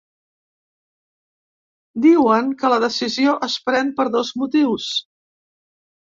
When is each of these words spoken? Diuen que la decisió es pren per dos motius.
Diuen 2.05 2.15
que 2.61 2.71
la 2.73 2.79
decisió 2.83 3.35
es 3.49 3.57
pren 3.67 3.91
per 3.99 4.07
dos 4.17 4.31
motius. 4.45 4.89